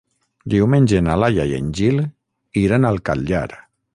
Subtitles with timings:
[0.53, 2.01] Diumenge na Laia i en Gil
[2.65, 3.47] iran al Catllar.